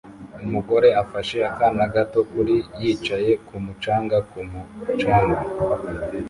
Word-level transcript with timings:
umugore 0.45 0.87
afashe 1.03 1.37
akana 1.49 1.83
gato 1.93 2.19
kuri 2.31 2.55
yicaye 2.81 3.31
kumu 3.47 3.71
canga 3.83 4.17
ku 4.29 4.37
mucanga 4.83 5.39